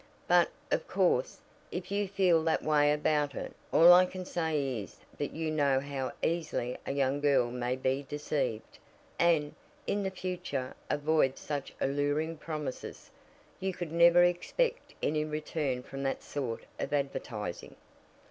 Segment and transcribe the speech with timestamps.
[0.27, 1.39] "But, of course,
[1.71, 5.79] if you feel that way about it, all I can say is that you know
[5.79, 8.79] how easily a young girl may be deceived,
[9.19, 9.53] and,
[9.85, 13.11] in the future, avoid such alluring promises.
[13.59, 17.75] You could never expect any return from that sort of advertising."